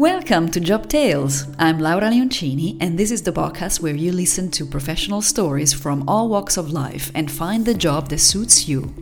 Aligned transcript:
Welcome 0.00 0.50
to 0.52 0.60
Job 0.60 0.88
Tales. 0.88 1.46
I'm 1.58 1.78
Laura 1.78 2.08
Leoncini, 2.08 2.78
and 2.80 2.98
this 2.98 3.10
is 3.10 3.20
the 3.20 3.32
podcast 3.32 3.82
where 3.82 3.94
you 3.94 4.12
listen 4.12 4.50
to 4.52 4.64
professional 4.64 5.20
stories 5.20 5.74
from 5.74 6.08
all 6.08 6.30
walks 6.30 6.56
of 6.56 6.72
life 6.72 7.12
and 7.14 7.30
find 7.30 7.66
the 7.66 7.74
job 7.74 8.08
that 8.08 8.20
suits 8.20 8.66
you. 8.66 8.94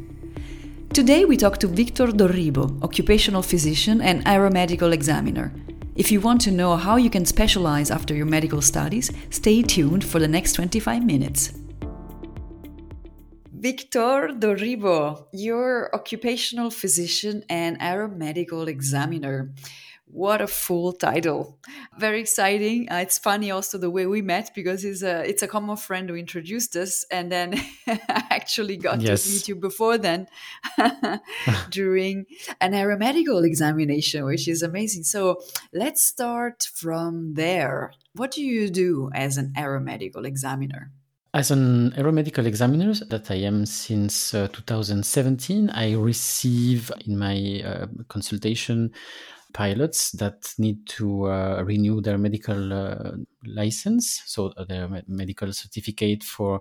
Today 0.92 1.24
we 1.24 1.36
talk 1.36 1.58
to 1.58 1.68
Victor 1.68 2.08
Dorribo, 2.08 2.82
occupational 2.82 3.42
physician 3.42 4.00
and 4.00 4.24
aeromedical 4.24 4.92
examiner. 4.92 5.52
If 5.94 6.10
you 6.10 6.20
want 6.20 6.40
to 6.40 6.50
know 6.50 6.74
how 6.74 6.96
you 6.96 7.10
can 7.10 7.24
specialize 7.24 7.92
after 7.92 8.12
your 8.12 8.26
medical 8.26 8.60
studies, 8.60 9.08
stay 9.30 9.62
tuned 9.62 10.02
for 10.04 10.18
the 10.18 10.26
next 10.26 10.54
25 10.54 11.04
minutes. 11.04 11.52
Victor 13.52 14.30
Dorribo, 14.36 15.26
you're 15.32 15.94
occupational 15.94 16.72
physician 16.72 17.44
and 17.48 17.78
aeromedical 17.78 18.66
examiner. 18.66 19.52
What 20.10 20.40
a 20.40 20.46
full 20.46 20.94
title! 20.94 21.58
Very 21.98 22.20
exciting. 22.20 22.90
Uh, 22.90 22.96
it's 22.96 23.18
funny 23.18 23.50
also 23.50 23.76
the 23.76 23.90
way 23.90 24.06
we 24.06 24.22
met 24.22 24.50
because 24.54 24.82
it's 24.82 25.02
a 25.02 25.28
it's 25.28 25.42
a 25.42 25.46
common 25.48 25.76
friend 25.76 26.08
who 26.08 26.16
introduced 26.16 26.76
us, 26.76 27.04
and 27.10 27.30
then 27.30 27.60
actually 28.08 28.78
got 28.78 29.02
yes. 29.02 29.24
to 29.24 29.30
meet 29.30 29.48
you 29.48 29.56
before 29.56 29.98
then 29.98 30.26
during 31.70 32.24
an 32.60 32.72
aeromedical 32.72 33.44
examination, 33.44 34.24
which 34.24 34.48
is 34.48 34.62
amazing. 34.62 35.04
So 35.04 35.42
let's 35.74 36.02
start 36.02 36.66
from 36.74 37.34
there. 37.34 37.92
What 38.14 38.30
do 38.30 38.42
you 38.42 38.70
do 38.70 39.10
as 39.14 39.36
an 39.36 39.52
aeromedical 39.56 40.24
examiner? 40.24 40.90
As 41.34 41.50
an 41.50 41.90
aeromedical 41.92 42.46
examiner 42.46 42.94
that 43.10 43.30
I 43.30 43.36
am 43.36 43.66
since 43.66 44.32
uh, 44.32 44.48
2017, 44.48 45.68
I 45.68 45.92
receive 45.92 46.90
in 47.04 47.18
my 47.18 47.62
uh, 47.62 47.86
consultation 48.08 48.92
pilots 49.52 50.12
that 50.12 50.54
need 50.58 50.86
to 50.86 51.26
uh, 51.26 51.62
renew 51.64 52.00
their 52.00 52.18
medical 52.18 52.72
uh, 52.72 53.12
license, 53.44 54.22
so 54.26 54.52
uh, 54.56 54.64
their 54.64 54.88
medical 55.06 55.52
certificate 55.52 56.22
for 56.22 56.60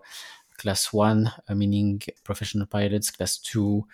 class 0.57 0.91
one, 0.91 1.31
uh, 1.47 1.55
meaning 1.55 2.01
professional 2.23 2.65
pilots, 2.65 3.11
class 3.11 3.37
two, 3.37 3.85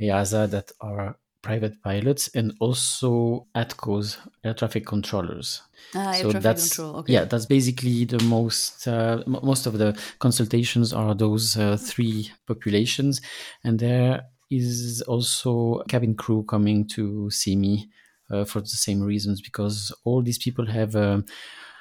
EASA 0.00 0.50
that 0.50 0.72
are 0.80 1.16
private 1.42 1.80
pilots, 1.82 2.28
and 2.34 2.54
also 2.60 3.46
ATCOs, 3.54 4.18
air 4.44 4.54
traffic 4.54 4.86
controllers. 4.86 5.62
Ah, 5.94 6.12
so 6.12 6.32
that's 6.32 6.76
control. 6.76 6.96
Okay. 7.00 7.14
yeah, 7.14 7.24
that's 7.24 7.46
basically 7.46 8.04
the 8.04 8.22
most 8.24 8.88
uh, 8.88 9.22
m- 9.26 9.38
most 9.42 9.66
of 9.66 9.78
the 9.78 9.98
consultations 10.18 10.92
are 10.92 11.14
those 11.14 11.56
uh, 11.56 11.76
three 11.76 12.30
populations, 12.46 13.20
and 13.64 13.78
there 13.78 14.22
is 14.50 15.02
also 15.06 15.82
cabin 15.88 16.14
crew 16.14 16.42
coming 16.44 16.86
to 16.88 17.30
see 17.30 17.54
me 17.54 17.88
uh, 18.30 18.44
for 18.44 18.60
the 18.60 18.68
same 18.68 19.00
reasons 19.00 19.40
because 19.40 19.92
all 20.04 20.22
these 20.22 20.38
people 20.38 20.66
have 20.66 20.94
uh, 20.96 21.20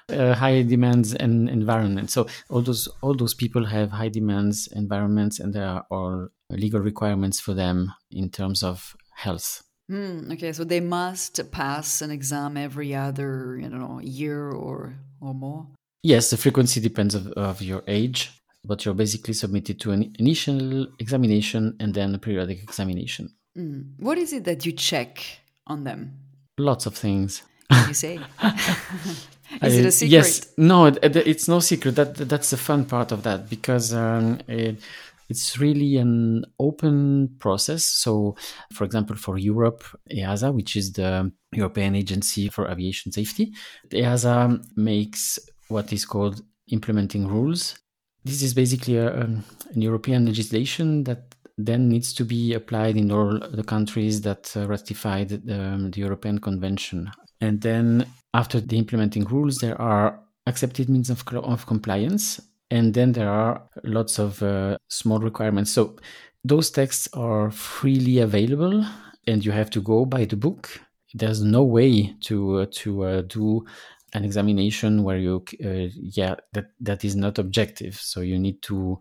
uh, 0.10 0.34
high 0.34 0.62
demands 0.62 1.14
and 1.14 1.50
environment. 1.50 2.10
So 2.10 2.28
all 2.50 2.62
those 2.62 2.88
all 3.02 3.16
those 3.16 3.34
people 3.34 3.66
have 3.66 3.92
high 3.92 4.10
demands 4.10 4.68
environments, 4.68 5.40
and 5.40 5.54
there 5.54 5.68
are 5.68 5.86
all 5.92 6.30
legal 6.50 6.80
requirements 6.80 7.40
for 7.40 7.54
them 7.54 7.94
in 8.12 8.30
terms 8.30 8.64
of 8.64 8.96
health. 9.16 9.64
Mm, 9.92 10.34
okay, 10.34 10.52
so 10.52 10.64
they 10.64 10.82
must 10.82 11.40
pass 11.52 12.02
an 12.02 12.12
exam 12.12 12.58
every 12.58 12.94
other, 12.94 13.58
you 13.62 13.70
know, 13.70 14.00
year 14.02 14.52
or 14.52 14.96
or 15.22 15.34
more. 15.34 15.68
Yes, 16.04 16.30
the 16.30 16.38
frequency 16.38 16.80
depends 16.80 17.16
of, 17.16 17.28
of 17.34 17.62
your 17.62 17.84
age, 17.88 18.32
but 18.64 18.86
you're 18.86 18.94
basically 18.94 19.34
submitted 19.34 19.80
to 19.82 19.92
an 19.92 20.14
initial 20.20 20.88
examination 21.00 21.76
and 21.80 21.94
then 21.94 22.14
a 22.16 22.20
periodic 22.20 22.64
examination. 22.64 23.34
Mm. 23.58 23.94
What 23.98 24.18
is 24.18 24.34
it 24.34 24.44
that 24.46 24.66
you 24.66 24.72
check 24.72 25.24
on 25.66 25.84
them? 25.84 26.14
Lots 26.58 26.86
of 26.86 26.96
things. 26.96 27.44
you 27.88 27.94
say? 27.94 28.20
Is 29.62 29.78
it 29.78 29.86
a 29.86 29.92
secret? 29.92 30.12
Yes, 30.12 30.54
no, 30.58 30.88
it's 30.88 31.48
no 31.48 31.60
secret. 31.60 31.96
That 31.96 32.16
that's 32.16 32.50
the 32.50 32.58
fun 32.58 32.86
part 32.86 33.12
of 33.12 33.24
that 33.24 33.50
because 33.50 33.94
um, 33.94 34.40
it, 34.48 34.82
it's 35.30 35.58
really 35.58 35.98
an 35.98 36.46
open 36.60 37.36
process. 37.40 37.84
So, 37.84 38.36
for 38.74 38.84
example, 38.84 39.16
for 39.16 39.38
Europe, 39.38 39.84
EASA, 40.12 40.54
which 40.54 40.76
is 40.76 40.94
the 40.94 41.32
European 41.54 41.96
Agency 41.96 42.50
for 42.50 42.70
Aviation 42.70 43.12
Safety, 43.12 43.54
EASA 43.90 44.64
makes 44.76 45.40
what 45.70 45.92
is 45.94 46.06
called 46.06 46.42
implementing 46.72 47.28
rules. 47.28 47.78
This 48.24 48.42
is 48.42 48.54
basically 48.54 48.98
a, 48.98 49.22
um, 49.22 49.44
an 49.74 49.82
European 49.82 50.26
legislation 50.26 51.04
that 51.06 51.36
then 51.58 51.90
needs 51.90 52.14
to 52.14 52.24
be 52.24 52.54
applied 52.54 52.98
in 52.98 53.12
all 53.12 53.40
the 53.40 53.64
countries 53.64 54.22
that 54.22 54.56
uh, 54.56 54.68
ratified 54.68 55.30
the, 55.30 55.60
um, 55.60 55.92
the 55.92 56.02
European 56.02 56.40
Convention. 56.40 57.10
And 57.42 57.62
then 57.62 58.06
after 58.34 58.60
the 58.60 58.78
implementing 58.78 59.26
rules, 59.26 59.58
there 59.58 59.80
are 59.82 60.20
accepted 60.46 60.90
means 60.90 61.10
of, 61.10 61.24
of 61.34 61.66
compliance. 61.66 62.40
And 62.70 62.94
then 62.94 63.14
there 63.14 63.30
are 63.30 63.64
lots 63.84 64.20
of 64.20 64.44
uh, 64.44 64.78
small 64.90 65.20
requirements. 65.20 65.72
So 65.72 65.96
those 66.44 66.70
texts 66.70 67.10
are 67.14 67.52
freely 67.52 68.20
available 68.20 68.86
and 69.26 69.44
you 69.44 69.52
have 69.52 69.70
to 69.72 69.82
go 69.82 70.06
by 70.06 70.26
the 70.26 70.36
book. 70.36 70.80
There's 71.14 71.42
no 71.42 71.64
way 71.64 72.16
to 72.22 72.60
uh, 72.60 72.66
to 72.72 73.04
uh, 73.04 73.22
do 73.22 73.66
an 74.14 74.24
examination 74.24 75.04
where 75.04 75.18
you 75.18 75.44
uh, 75.64 75.90
yeah 75.94 76.36
that 76.54 76.72
that 76.82 77.04
is 77.04 77.16
not 77.16 77.40
objective. 77.40 77.96
So 77.96 78.22
you 78.22 78.38
need 78.40 78.62
to 78.64 79.00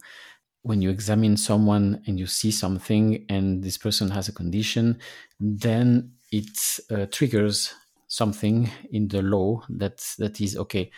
when 0.67 0.83
you 0.83 0.91
examine 0.91 1.37
someone 1.37 2.03
and 2.09 2.19
you 2.19 2.27
see 2.27 2.51
something 2.51 3.25
and 3.29 3.63
this 3.63 3.79
person 3.79 4.11
has 4.11 4.29
a 4.29 4.33
condition, 4.33 4.99
then 5.39 6.11
it 6.33 6.81
uh, 6.91 7.07
triggers 7.13 7.73
something 8.09 8.69
in 8.91 9.07
the 9.07 9.23
law 9.23 9.63
that 9.69 9.99
that 10.19 10.41
is 10.41 10.57
okay. 10.57 10.91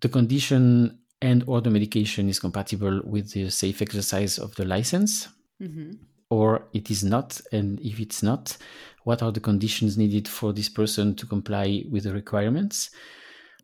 The 0.00 0.08
condition 0.08 1.00
and 1.20 1.42
or 1.48 1.60
the 1.60 1.70
medication 1.70 2.28
is 2.28 2.38
compatible 2.38 3.00
with 3.04 3.32
the 3.32 3.50
safe 3.50 3.82
exercise 3.82 4.38
of 4.38 4.54
the 4.54 4.64
license, 4.64 5.28
mm-hmm. 5.60 5.94
or 6.30 6.68
it 6.72 6.88
is 6.92 7.02
not. 7.02 7.40
And 7.50 7.80
if 7.80 7.98
it's 7.98 8.22
not, 8.22 8.56
what 9.02 9.22
are 9.22 9.32
the 9.32 9.40
conditions 9.40 9.98
needed 9.98 10.28
for 10.28 10.52
this 10.52 10.68
person 10.68 11.16
to 11.16 11.26
comply 11.26 11.82
with 11.90 12.04
the 12.04 12.12
requirements? 12.12 12.90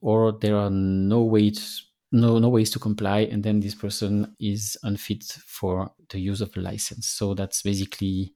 Or 0.00 0.32
there 0.32 0.56
are 0.56 0.70
no 0.70 1.22
ways 1.22 1.86
no 2.12 2.38
no 2.38 2.48
ways 2.48 2.70
to 2.70 2.78
comply 2.78 3.20
and 3.20 3.42
then 3.42 3.60
this 3.60 3.74
person 3.74 4.36
is 4.38 4.76
unfit 4.82 5.24
for 5.46 5.90
the 6.10 6.20
use 6.20 6.40
of 6.40 6.54
a 6.56 6.60
license. 6.60 7.08
So 7.08 7.34
that's 7.34 7.62
basically 7.62 8.34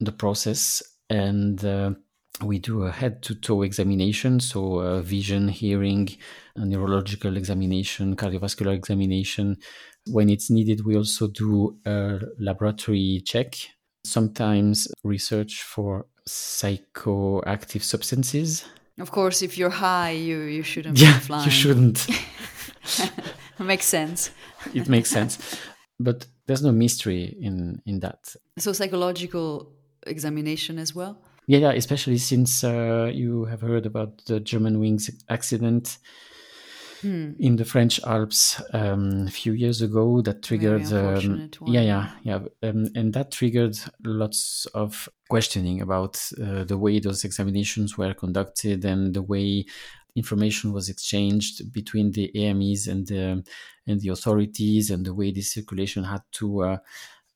the 0.00 0.12
process. 0.12 0.82
And 1.08 1.64
uh, 1.64 1.92
we 2.42 2.58
do 2.58 2.82
a 2.82 2.90
head 2.90 3.22
to 3.22 3.34
toe 3.34 3.62
examination 3.62 4.40
so 4.40 4.78
uh, 4.78 5.02
vision 5.02 5.48
hearing 5.48 6.08
neurological 6.56 7.36
examination 7.36 8.16
cardiovascular 8.16 8.74
examination. 8.74 9.56
When 10.10 10.28
it's 10.28 10.50
needed 10.50 10.84
we 10.84 10.96
also 10.96 11.28
do 11.28 11.78
a 11.86 12.18
laboratory 12.38 13.22
check 13.24 13.54
sometimes 14.04 14.88
research 15.04 15.62
for 15.62 16.06
psychoactive 16.28 17.82
substances. 17.82 18.64
Of 18.98 19.12
course 19.12 19.42
if 19.42 19.56
you're 19.56 19.70
high 19.70 20.10
you 20.10 20.40
you 20.40 20.62
shouldn't 20.62 20.98
yeah, 20.98 21.20
you 21.44 21.50
shouldn't 21.50 22.08
makes 23.58 23.86
sense. 23.86 24.30
it 24.74 24.88
makes 24.88 25.10
sense. 25.10 25.38
But 25.98 26.26
there's 26.46 26.62
no 26.62 26.72
mystery 26.72 27.36
in 27.40 27.80
in 27.86 28.00
that. 28.00 28.34
So 28.58 28.72
psychological 28.72 29.72
examination 30.06 30.78
as 30.78 30.94
well. 30.94 31.18
Yeah, 31.46 31.58
yeah. 31.58 31.72
Especially 31.72 32.18
since 32.18 32.64
uh, 32.64 33.10
you 33.12 33.44
have 33.46 33.60
heard 33.60 33.86
about 33.86 34.24
the 34.26 34.40
Germanwings 34.40 35.10
accident 35.28 35.98
hmm. 37.02 37.32
in 37.38 37.56
the 37.56 37.64
French 37.64 38.00
Alps 38.04 38.60
um, 38.72 39.26
a 39.26 39.30
few 39.30 39.52
years 39.52 39.82
ago, 39.82 40.22
that 40.22 40.42
triggered. 40.42 40.92
Um, 40.92 41.50
yeah, 41.66 41.80
yeah, 41.82 42.10
yeah, 42.22 42.38
um, 42.62 42.88
and 42.94 43.12
that 43.12 43.32
triggered 43.32 43.76
lots 44.04 44.66
of 44.74 45.08
questioning 45.28 45.80
about 45.80 46.22
uh, 46.42 46.64
the 46.64 46.78
way 46.78 47.00
those 47.00 47.24
examinations 47.24 47.98
were 47.98 48.14
conducted 48.14 48.84
and 48.84 49.14
the 49.14 49.22
way 49.22 49.64
information 50.14 50.72
was 50.72 50.88
exchanged 50.88 51.72
between 51.72 52.12
the 52.12 52.30
AMEs 52.34 52.86
and 52.86 53.06
the 53.06 53.44
and 53.86 54.00
the 54.00 54.08
authorities, 54.08 54.90
and 54.90 55.04
the 55.04 55.14
way 55.14 55.32
this 55.32 55.52
circulation 55.52 56.04
had 56.04 56.22
to 56.32 56.62
uh, 56.62 56.78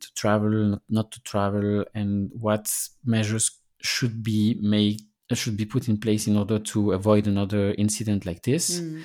to 0.00 0.14
travel, 0.14 0.80
not 0.88 1.10
to 1.12 1.22
travel, 1.22 1.84
and 1.94 2.30
what 2.32 2.72
measures 3.04 3.50
should 3.80 4.22
be 4.22 4.58
made 4.60 5.00
should 5.32 5.56
be 5.56 5.64
put 5.64 5.88
in 5.88 5.98
place 5.98 6.26
in 6.26 6.36
order 6.36 6.58
to 6.58 6.92
avoid 6.92 7.26
another 7.26 7.74
incident 7.78 8.24
like 8.24 8.42
this. 8.42 8.80
Mm. 8.80 9.02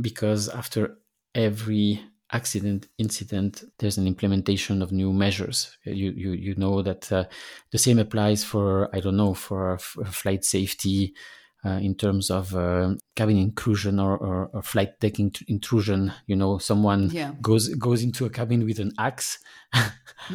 Because 0.00 0.48
after 0.48 0.96
every 1.34 2.00
accident 2.32 2.88
incident 2.96 3.62
there's 3.78 3.98
an 3.98 4.06
implementation 4.06 4.80
of 4.80 4.90
new 4.90 5.12
measures 5.12 5.76
you 5.84 6.10
you 6.16 6.32
you 6.32 6.54
know 6.56 6.80
that 6.80 7.12
uh, 7.12 7.24
the 7.70 7.78
same 7.78 7.98
applies 7.98 8.42
for 8.42 8.88
i 8.96 9.00
don't 9.00 9.18
know 9.18 9.34
for, 9.34 9.76
for 9.78 10.04
flight 10.06 10.42
safety 10.44 11.14
uh, 11.64 11.78
in 11.80 11.94
terms 11.94 12.30
of 12.30 12.54
uh, 12.56 12.94
cabin 13.14 13.36
intrusion 13.36 14.00
or, 14.00 14.16
or, 14.16 14.50
or, 14.52 14.62
flight 14.62 14.98
deck 15.00 15.18
intrusion. 15.18 16.12
You 16.26 16.36
know, 16.36 16.58
someone 16.58 17.10
yeah. 17.10 17.32
goes 17.40 17.68
goes 17.68 18.02
into 18.02 18.24
a 18.24 18.30
cabin 18.30 18.64
with 18.64 18.80
an 18.80 18.92
axe, 18.98 19.38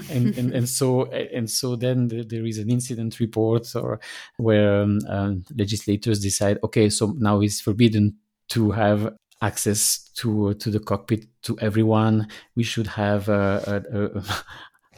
and, 0.09 0.37
and, 0.37 0.53
and 0.53 0.69
so 0.69 1.05
and 1.05 1.49
so 1.49 1.75
then 1.75 2.07
the, 2.07 2.23
there 2.23 2.45
is 2.45 2.57
an 2.57 2.69
incident 2.69 3.19
report 3.19 3.75
or 3.75 3.99
where 4.37 4.81
um, 4.81 4.99
uh, 5.09 5.33
legislators 5.55 6.19
decide, 6.19 6.59
okay, 6.63 6.89
so 6.89 7.13
now 7.17 7.41
it's 7.41 7.59
forbidden 7.59 8.17
to 8.49 8.71
have 8.71 9.13
access 9.41 10.09
to 10.15 10.53
to 10.55 10.71
the 10.71 10.79
cockpit 10.79 11.25
to 11.43 11.59
everyone. 11.59 12.27
We 12.55 12.63
should 12.63 12.87
have 12.87 13.27
a, 13.27 13.83
a, 13.91 14.19
a 14.19 14.23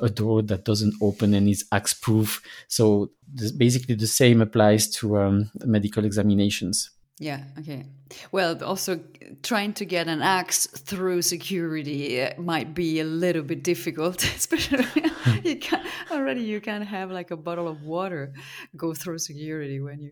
a 0.02 0.10
door 0.10 0.42
that 0.44 0.66
doesn't 0.66 0.96
open 1.02 1.34
and 1.34 1.48
is 1.48 1.66
axe 1.72 1.94
proof. 1.94 2.42
So 2.68 3.12
this, 3.32 3.52
basically, 3.52 3.96
the 3.96 4.08
same 4.08 4.42
applies 4.42 4.90
to 4.98 5.18
um, 5.18 5.52
medical 5.66 6.06
examinations. 6.06 6.92
Yeah. 7.20 7.44
Okay. 7.60 7.86
Well, 8.32 8.64
also 8.64 9.02
trying 9.44 9.74
to 9.74 9.86
get 9.86 10.08
an 10.08 10.22
axe 10.22 10.68
through 10.68 11.22
security 11.22 12.22
uh, 12.22 12.42
might 12.42 12.74
be 12.74 13.02
a 13.02 13.04
little 13.04 13.44
bit 13.44 13.62
difficult, 13.62 14.24
especially 14.36 14.86
you 15.44 15.58
can 15.58 15.86
already 16.12 16.44
you 16.44 16.62
can't 16.62 16.86
have 16.86 17.12
like 17.12 17.32
a 17.32 17.38
bottle 17.38 17.68
of 17.68 17.84
water 17.84 18.34
go 18.78 18.94
through 18.94 19.20
security 19.20 19.82
when 19.82 20.00
you. 20.00 20.12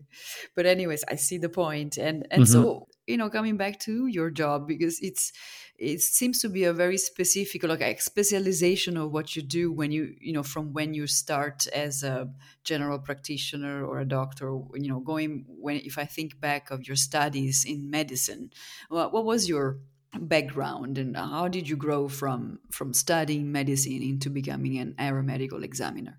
But 0.54 0.66
anyways, 0.66 1.02
I 1.08 1.14
see 1.14 1.38
the 1.38 1.48
point, 1.48 1.96
and 1.96 2.26
and 2.30 2.42
mm-hmm. 2.42 2.52
so 2.52 2.88
you 3.08 3.16
know, 3.16 3.30
coming 3.30 3.56
back 3.56 3.80
to 3.80 4.06
your 4.06 4.30
job 4.30 4.68
because 4.68 5.00
it's 5.00 5.32
it 5.78 6.00
seems 6.00 6.40
to 6.40 6.48
be 6.48 6.64
a 6.64 6.72
very 6.72 6.98
specific 6.98 7.62
like 7.62 7.80
a 7.80 7.96
specialization 8.00 8.96
of 8.96 9.12
what 9.12 9.36
you 9.36 9.42
do 9.42 9.72
when 9.72 9.92
you 9.92 10.14
you 10.20 10.32
know 10.32 10.42
from 10.42 10.72
when 10.72 10.92
you 10.92 11.06
start 11.06 11.66
as 11.68 12.02
a 12.02 12.28
general 12.64 12.98
practitioner 12.98 13.84
or 13.84 14.00
a 14.00 14.04
doctor 14.04 14.46
you 14.74 14.88
know 14.88 15.00
going 15.00 15.44
when 15.48 15.76
if 15.76 15.96
i 15.96 16.04
think 16.04 16.40
back 16.40 16.70
of 16.70 16.86
your 16.86 16.96
studies 16.96 17.64
in 17.64 17.90
medicine 17.90 18.50
what, 18.88 19.12
what 19.12 19.24
was 19.24 19.48
your 19.48 19.78
background 20.20 20.98
and 20.98 21.16
how 21.16 21.48
did 21.48 21.68
you 21.68 21.76
grow 21.76 22.08
from 22.08 22.58
from 22.70 22.94
studying 22.94 23.52
medicine 23.52 24.02
into 24.02 24.30
becoming 24.30 24.78
an 24.78 24.94
aeromedical 24.98 25.62
examiner? 25.62 26.18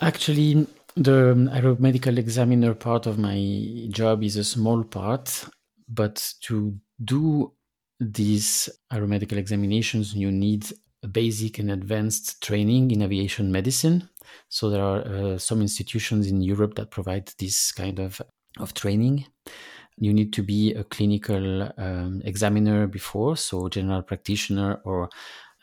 Actually 0.00 0.66
the 0.96 1.34
aeromedical 1.52 2.16
examiner 2.18 2.74
part 2.74 3.06
of 3.06 3.18
my 3.18 3.86
job 3.90 4.22
is 4.22 4.36
a 4.36 4.44
small 4.44 4.84
part 4.84 5.46
but 5.88 6.34
to 6.40 6.78
do 7.04 7.52
these 8.00 8.68
aeromedical 8.92 9.36
examinations, 9.36 10.14
you 10.14 10.30
need 10.30 10.66
basic 11.12 11.58
and 11.58 11.70
advanced 11.70 12.42
training 12.42 12.90
in 12.90 13.02
aviation 13.02 13.52
medicine. 13.52 14.08
So 14.48 14.70
there 14.70 14.82
are 14.82 15.00
uh, 15.02 15.38
some 15.38 15.60
institutions 15.60 16.26
in 16.26 16.40
Europe 16.40 16.74
that 16.76 16.90
provide 16.90 17.30
this 17.38 17.72
kind 17.72 17.98
of, 17.98 18.20
of 18.58 18.74
training. 18.74 19.26
You 19.96 20.12
need 20.12 20.32
to 20.32 20.42
be 20.42 20.72
a 20.72 20.84
clinical 20.84 21.70
um, 21.78 22.22
examiner 22.24 22.86
before, 22.86 23.36
so 23.36 23.68
general 23.68 24.02
practitioner, 24.02 24.80
or 24.84 25.08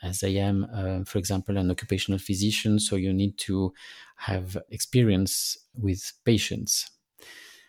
as 0.02 0.24
I 0.24 0.28
am, 0.28 0.66
uh, 0.72 1.04
for 1.04 1.18
example, 1.18 1.58
an 1.58 1.70
occupational 1.70 2.18
physician. 2.18 2.78
So 2.78 2.96
you 2.96 3.12
need 3.12 3.36
to 3.38 3.72
have 4.16 4.56
experience 4.70 5.56
with 5.74 6.12
patients 6.24 6.90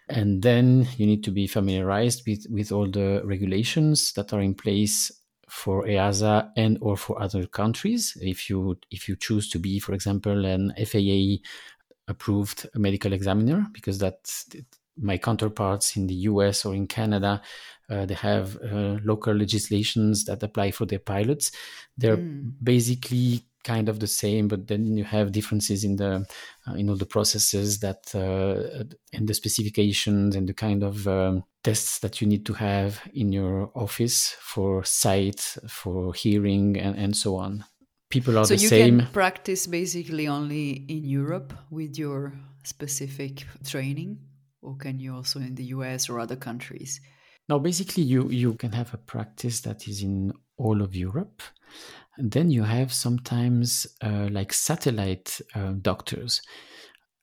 and 0.10 0.42
then 0.42 0.88
you 0.98 1.06
need 1.06 1.24
to 1.24 1.32
be 1.32 1.48
familiarized 1.48 2.24
with, 2.28 2.46
with 2.50 2.72
all 2.72 2.90
the 2.90 3.22
regulations 3.24 4.14
that 4.14 4.34
are 4.34 4.42
in 4.42 4.54
place 4.54 5.12
for 5.50 5.84
EASA 5.86 6.50
and 6.58 6.78
or 6.82 6.98
for 6.98 7.22
other 7.22 7.46
countries. 7.46 8.18
If 8.20 8.50
you 8.50 8.78
if 8.90 9.08
you 9.08 9.16
choose 9.16 9.50
to 9.50 9.60
be, 9.60 9.80
for 9.80 9.94
example, 9.94 10.46
an 10.46 10.74
FAA 10.84 11.44
approved 12.08 12.68
medical 12.76 13.14
examiner, 13.14 13.68
because 13.72 14.00
that's 14.00 14.48
my 14.98 15.18
counterparts 15.18 15.96
in 15.96 16.08
the 16.08 16.16
US 16.32 16.66
or 16.66 16.74
in 16.74 16.88
Canada, 16.88 17.42
uh, 17.90 18.06
they 18.06 18.14
have 18.16 18.58
uh, 18.58 18.98
local 19.04 19.34
legislations 19.34 20.26
that 20.26 20.44
apply 20.44 20.72
for 20.72 20.86
their 20.86 21.00
pilots. 21.00 21.52
They're 21.98 22.18
mm. 22.18 22.54
basically 22.62 23.46
kind 23.64 23.90
of 23.90 24.00
the 24.00 24.08
same, 24.08 24.48
but 24.48 24.68
then 24.68 24.98
you 24.98 25.04
have 25.04 25.32
differences 25.32 25.84
in 25.84 25.96
the 25.96 26.26
uh, 26.68 26.74
in 26.74 26.90
all 26.90 26.96
the 26.96 27.06
processes 27.06 27.80
that 27.80 28.14
uh, 28.16 28.84
and 29.14 29.28
the 29.28 29.34
specifications 29.34 30.36
and 30.36 30.48
the 30.48 30.54
kind 30.54 30.84
of 30.84 31.08
um, 31.08 31.44
tests 31.64 32.00
that 32.00 32.22
you 32.22 32.28
need 32.28 32.46
to 32.46 32.54
have 32.54 33.02
in 33.14 33.32
your 33.32 33.72
office 33.76 34.36
for 34.40 34.84
sight, 34.84 35.58
for 35.68 36.14
hearing, 36.14 36.78
and, 36.78 36.98
and 36.98 37.16
so 37.16 37.36
on. 37.36 37.64
People 38.10 38.38
are 38.38 38.46
so 38.46 38.54
the 38.54 38.60
same. 38.60 38.70
So 38.70 38.76
you 38.76 39.00
can 39.00 39.14
practice 39.14 39.68
basically 39.68 40.28
only 40.28 40.86
in 40.88 41.04
Europe 41.06 41.54
with 41.72 41.98
your 41.98 42.34
specific 42.64 43.46
training, 43.66 44.20
or 44.62 44.76
can 44.76 45.00
you 45.00 45.16
also 45.16 45.40
in 45.40 45.56
the 45.56 45.66
US 45.66 46.10
or 46.10 46.20
other 46.20 46.36
countries? 46.36 47.02
Now, 47.50 47.60
basically, 47.60 48.04
you 48.04 48.30
you 48.30 48.54
can 48.54 48.72
have 48.72 48.94
a 48.94 48.98
practice 48.98 49.62
that 49.62 49.88
is 49.88 50.02
in 50.02 50.34
all 50.58 50.82
of 50.82 50.96
Europe 50.96 51.42
and 52.18 52.32
then 52.32 52.50
you 52.50 52.64
have 52.64 52.94
sometimes 52.94 53.88
uh, 54.02 54.28
like 54.32 54.54
satellite 54.54 55.42
uh, 55.56 55.74
doctors. 55.82 56.42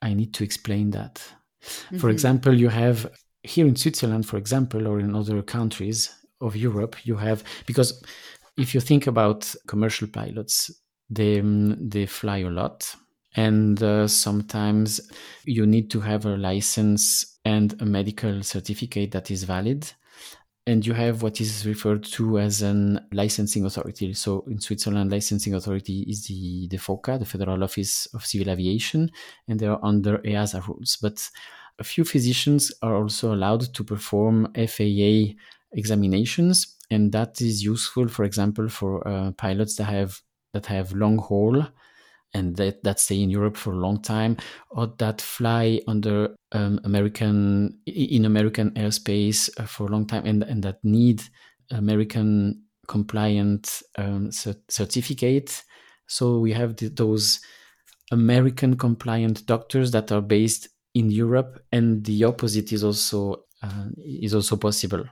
I 0.03 0.15
need 0.15 0.35
to 0.35 0.45
explain 0.45 0.91
that. 0.91 1.17
Mm-hmm. 1.63 1.99
For 1.99 2.11
example, 2.11 2.55
you 2.55 2.69
have 2.69 3.11
here 3.43 3.67
in 3.67 3.77
Switzerland, 3.77 4.27
for 4.27 4.37
example, 4.37 4.87
or 4.87 5.01
in 5.01 5.15
other 5.15 5.43
countries 5.43 6.15
of 6.41 6.57
Europe, 6.57 6.97
you 7.05 7.17
have 7.17 7.45
because 7.67 8.03
if 8.57 8.75
you 8.75 8.81
think 8.81 9.07
about 9.07 9.55
commercial 9.67 10.09
pilots, 10.09 10.71
they 11.09 11.41
they 11.41 12.07
fly 12.07 12.39
a 12.39 12.51
lot, 12.51 12.95
and 13.37 13.83
uh, 13.83 14.09
sometimes 14.09 15.01
you 15.45 15.67
need 15.67 15.91
to 15.91 16.01
have 16.01 16.27
a 16.27 16.37
license 16.37 17.39
and 17.45 17.81
a 17.81 17.85
medical 17.85 18.43
certificate 18.43 19.13
that 19.13 19.31
is 19.31 19.45
valid 19.45 19.93
and 20.67 20.87
you 20.87 20.93
have 20.93 21.23
what 21.23 21.41
is 21.41 21.67
referred 21.67 22.05
to 22.05 22.39
as 22.39 22.63
an 22.63 23.01
licensing 23.13 23.65
authority. 23.65 24.13
So 24.15 24.45
in 24.49 24.61
Switzerland, 24.61 25.11
licensing 25.11 25.55
authority 25.55 26.05
is 26.09 26.27
the, 26.27 26.69
the 26.69 26.77
FOCA, 26.77 27.19
the 27.19 27.25
Federal 27.25 27.65
Office 27.65 28.07
of 28.15 28.27
Civil 28.27 28.51
Aviation, 28.51 29.11
and 29.49 29.59
they 29.59 29.67
are 29.67 29.81
under 29.83 30.19
EASA 30.19 30.67
rules. 30.67 30.99
But 31.01 31.29
a 31.79 31.85
few 31.85 32.05
physicians 32.05 32.71
are 32.83 32.95
also 32.95 33.35
allowed 33.35 33.73
to 33.75 33.83
perform 33.83 34.53
FAA 34.55 35.35
examinations, 35.73 36.77
and 36.91 37.11
that 37.13 37.41
is 37.41 37.65
useful, 37.65 38.09
for 38.09 38.25
example, 38.25 38.69
for 38.69 39.07
uh, 39.09 39.33
pilots 39.33 39.77
that 39.77 39.85
have 39.85 40.21
that 40.53 40.67
have 40.67 40.93
long 40.93 41.17
haul 41.19 41.65
and 42.33 42.57
that, 42.57 42.83
that 42.85 43.01
stay 43.01 43.21
in 43.23 43.31
Europe 43.31 43.57
for 43.57 43.73
a 43.73 43.77
long 43.77 44.01
time, 44.03 44.37
or 44.71 44.87
that 44.99 45.21
fly 45.21 45.81
under 45.87 46.35
um, 46.53 46.81
American 46.85 47.79
in 47.87 48.25
American 48.25 48.71
airspace 48.73 49.51
uh, 49.59 49.67
for 49.67 49.87
a 49.87 49.91
long 49.91 50.07
time, 50.07 50.27
and 50.27 50.43
and 50.43 50.63
that 50.63 50.79
need 50.85 51.23
American 51.71 52.63
compliant 52.87 53.83
um, 53.99 54.31
certificate. 54.31 55.63
So 56.07 56.41
we 56.41 56.53
have 56.53 56.77
the, 56.77 56.89
those 56.89 57.41
American 58.11 58.77
compliant 58.77 59.47
doctors 59.47 59.93
that 59.93 60.11
are 60.11 60.21
based 60.23 60.69
in 60.95 61.11
Europe, 61.11 61.63
and 61.73 62.05
the 62.05 62.25
opposite 62.25 62.73
is 62.73 62.83
also 62.83 63.45
uh, 63.63 63.87
is 63.97 64.35
also 64.35 64.57
possible. 64.57 65.05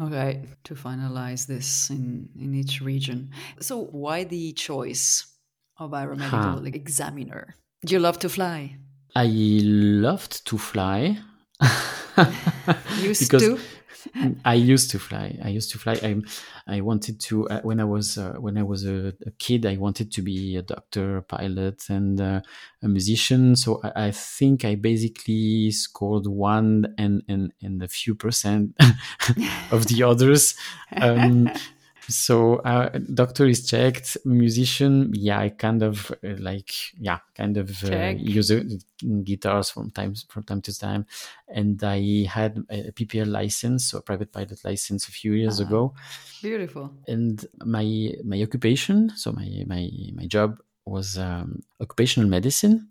Okay, 0.00 0.44
to 0.64 0.74
finalize 0.74 1.46
this 1.46 1.90
in 1.90 2.28
in 2.38 2.54
each 2.54 2.80
region. 2.80 3.30
So 3.60 3.84
why 3.86 4.24
the 4.24 4.52
choice 4.52 5.33
of 5.78 5.90
aeromedical 5.90 6.60
huh. 6.60 6.70
examiner. 6.72 7.54
Do 7.84 7.94
you 7.94 8.00
love 8.00 8.18
to 8.20 8.28
fly? 8.28 8.76
I 9.14 9.26
loved 9.26 10.46
to 10.46 10.58
fly. 10.58 11.18
used 13.00 13.20
because 13.20 13.42
to? 13.42 13.58
I 14.44 14.54
used 14.54 14.90
to 14.90 14.98
fly. 14.98 15.38
I 15.42 15.48
used 15.48 15.70
to 15.72 15.78
fly. 15.78 15.94
I 16.02 16.20
I 16.66 16.80
wanted 16.80 17.20
to 17.20 17.48
uh, 17.48 17.60
when 17.62 17.80
I 17.80 17.84
was 17.84 18.18
uh, 18.18 18.34
when 18.38 18.56
I 18.58 18.62
was 18.62 18.84
a, 18.84 19.14
a, 19.26 19.30
kid. 19.38 19.66
I 19.66 19.76
wanted 19.76 20.12
to 20.12 20.22
be 20.22 20.56
a 20.56 20.62
doctor, 20.62 21.18
a 21.18 21.22
pilot, 21.22 21.84
and 21.88 22.20
uh, 22.20 22.40
a 22.82 22.88
musician. 22.88 23.56
So 23.56 23.80
I, 23.82 24.06
I, 24.06 24.10
think 24.10 24.64
I 24.64 24.74
basically 24.74 25.70
scored 25.70 26.26
one 26.26 26.94
and 26.98 27.22
and 27.28 27.52
and 27.62 27.82
a 27.82 27.88
few 27.88 28.14
percent 28.14 28.76
of 29.70 29.86
the 29.86 30.02
others. 30.02 30.54
Um, 30.96 31.50
so 32.08 32.56
uh, 32.56 32.88
doctor 33.12 33.46
is 33.46 33.66
checked 33.66 34.16
musician 34.24 35.10
yeah 35.14 35.40
i 35.40 35.48
kind 35.48 35.82
of 35.82 36.10
uh, 36.24 36.34
like 36.38 36.72
yeah 36.98 37.18
kind 37.34 37.56
of 37.56 37.84
uh, 37.84 38.12
use 38.16 38.52
guitars 39.22 39.70
from 39.70 39.90
time 39.90 40.14
from 40.28 40.42
time 40.42 40.60
to 40.60 40.78
time 40.78 41.06
and 41.48 41.82
i 41.84 42.26
had 42.28 42.62
a 42.70 42.92
ppl 42.92 43.26
license 43.26 43.86
so 43.90 43.98
a 43.98 44.02
private 44.02 44.32
pilot 44.32 44.64
license 44.64 45.08
a 45.08 45.12
few 45.12 45.32
years 45.32 45.60
uh-huh. 45.60 45.68
ago 45.68 45.94
beautiful 46.42 46.90
and 47.08 47.46
my 47.64 48.12
my 48.24 48.42
occupation 48.42 49.10
so 49.16 49.32
my 49.32 49.64
my 49.66 49.88
my 50.14 50.26
job 50.26 50.58
was 50.86 51.16
um, 51.16 51.62
occupational 51.80 52.28
medicine 52.28 52.88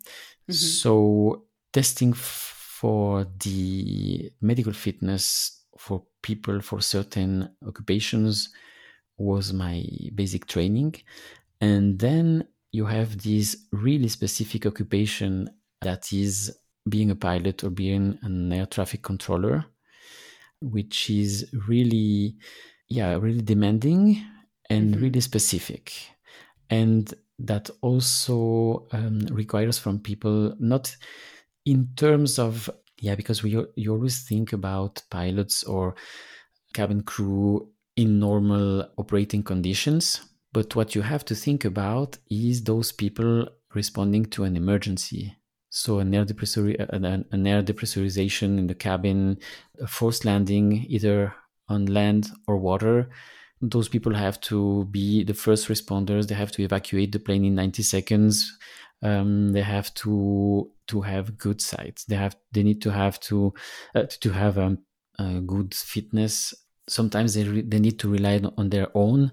mm-hmm. 0.50 0.51
so 0.53 1.43
testing 1.72 2.13
for 2.13 3.25
the 3.39 4.32
medical 4.41 4.74
fitness 4.74 5.62
for 5.77 6.03
people 6.22 6.62
for 6.62 6.82
certain 6.82 7.50
occupations 7.67 8.50
was 9.17 9.53
my 9.53 9.86
basic 10.15 10.48
training. 10.48 10.96
And 11.62 12.00
then 12.00 12.48
you 12.72 12.86
have 12.86 13.22
this 13.22 13.55
really 13.72 14.08
specific 14.08 14.65
occupation 14.65 15.50
that 15.82 16.12
is 16.12 16.58
being 16.89 17.12
a 17.12 17.15
pilot 17.15 17.63
or 17.63 17.70
being 17.70 18.17
an 18.24 18.51
air 18.51 18.65
traffic 18.65 19.01
controller. 19.03 19.65
which 20.62 21.10
is 21.10 21.50
really, 21.67 22.36
yeah, 22.88 23.15
really 23.17 23.41
demanding 23.41 24.24
and 24.70 24.93
mm-hmm. 24.93 25.03
really 25.03 25.22
specific. 25.22 25.91
And 26.70 27.13
that 27.39 27.70
also 27.82 28.88
um, 28.91 29.20
requires 29.32 29.77
from 29.77 30.00
people 30.00 30.55
not 30.60 30.96
in 31.65 31.89
terms 31.96 32.39
of 32.39 32.70
yeah 33.00 33.15
because 33.15 33.43
we 33.43 33.58
you 33.75 33.91
always 33.91 34.24
think 34.24 34.53
about 34.53 35.01
pilots 35.10 35.63
or 35.63 35.96
cabin 36.74 37.01
crew 37.01 37.67
in 37.96 38.20
normal 38.20 38.88
operating 38.98 39.44
conditions 39.44 40.22
but 40.54 40.76
what 40.76 40.94
you 40.94 41.02
have 41.02 41.26
to 41.26 41.36
think 41.36 41.66
about 41.66 42.20
is 42.30 42.64
those 42.64 42.92
people 42.92 43.48
responding 43.74 44.26
to 44.28 44.44
an 44.44 44.56
emergency. 44.56 45.36
So 45.72 45.98
an 45.98 46.14
air, 46.14 46.26
depressuri- 46.26 46.80
an, 46.90 47.26
an 47.32 47.48
air 47.48 47.64
depressurization 47.64 48.60
in 48.60 48.68
the 48.68 48.76
cabin 48.76 49.40
a 49.82 49.88
forced 49.88 50.24
landing 50.24 50.86
either 50.88 51.34
on 51.68 51.88
land 51.88 52.30
or 52.48 52.58
water 52.58 53.10
those 53.62 53.88
people 53.88 54.14
have 54.14 54.42
to 54.42 54.86
be 54.92 55.24
the 55.24 55.34
first 55.34 55.70
responders. 55.70 56.28
They 56.28 56.36
have 56.36 56.52
to 56.52 56.64
evacuate 56.64 57.14
the 57.14 57.20
plane 57.20 57.46
in 57.46 57.56
90 57.56 57.82
seconds. 57.82 58.58
Um, 59.02 59.54
they 59.54 59.62
have 59.62 59.94
to 59.96 60.70
to 60.88 61.02
have 61.02 61.38
good 61.38 61.62
sights. 61.62 62.04
They 62.04 62.16
have 62.16 62.36
they 62.52 62.64
need 62.64 62.82
to 62.82 62.92
have 62.92 63.22
to 63.22 63.54
uh, 63.96 64.04
to 64.20 64.32
have 64.32 64.58
um, 64.58 64.80
a 65.18 65.40
good 65.40 65.74
fitness 65.74 66.54
sometimes 66.88 67.34
they, 67.34 67.44
re- 67.44 67.62
they 67.62 67.80
need 67.80 68.00
to 68.00 68.10
rely 68.10 68.42
on 68.58 68.70
their 68.70 68.88
own 68.94 69.32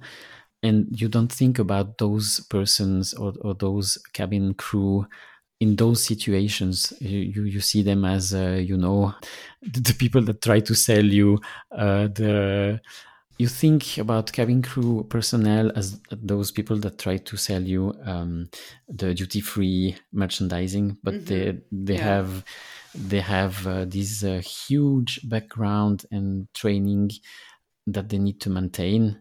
and 0.63 0.89
you 0.91 1.09
don't 1.09 1.33
think 1.33 1.59
about 1.59 1.99
those 1.99 2.41
persons 2.51 3.15
or, 3.15 3.33
or 3.41 3.55
those 3.55 3.97
cabin 4.13 4.55
crew 4.55 5.07
in 5.61 5.77
those 5.77 6.03
situations 6.03 6.93
you 7.01 7.45
you 7.45 7.61
see 7.61 7.83
them 7.83 8.05
as 8.05 8.35
uh, 8.35 8.59
you 8.61 8.77
know 8.77 9.15
the, 9.63 9.81
the, 9.81 9.95
people 9.95 10.23
that 10.23 10.41
try 10.41 10.59
to 10.59 10.75
sell 10.75 11.05
you 11.05 11.39
uh, 11.73 12.09
the 12.09 12.81
you 13.41 13.49
think 13.49 13.97
about 13.97 14.33
cabin 14.33 14.61
crew 14.61 15.07
personnel 15.09 15.73
as 15.75 15.99
those 16.11 16.51
people 16.51 16.77
that 16.77 16.99
try 16.99 17.17
to 17.17 17.39
sell 17.39 17.63
you 17.63 17.95
um, 18.05 18.51
the 18.87 19.15
duty 19.15 19.41
free 19.41 19.97
merchandising, 20.13 20.99
but 21.03 21.15
mm-hmm. 21.15 21.25
they 21.25 21.59
they 21.73 21.95
yeah. 21.95 22.05
have 22.05 22.45
they 22.95 23.21
have 23.21 23.67
uh, 23.67 23.85
this 23.85 24.25
uh, 24.25 24.43
huge 24.45 25.21
background 25.29 26.07
and 26.11 26.53
training 26.55 27.11
that 27.87 28.09
they 28.09 28.19
need 28.19 28.41
to 28.43 28.51
maintain, 28.51 29.21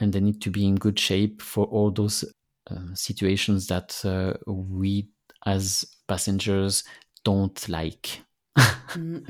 and 0.00 0.12
they 0.12 0.20
need 0.20 0.40
to 0.42 0.50
be 0.50 0.66
in 0.66 0.76
good 0.76 0.98
shape 0.98 1.40
for 1.42 1.66
all 1.66 1.90
those 1.90 2.24
uh, 2.70 2.94
situations 2.94 3.66
that 3.68 4.00
uh, 4.04 4.34
we 4.50 5.08
as 5.46 5.84
passengers 6.08 6.84
don't 7.24 7.68
like. 7.68 8.20
Mm. 8.56 9.28